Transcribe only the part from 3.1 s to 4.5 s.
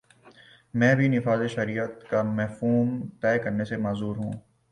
طے کرنے سے معذور ہوں۔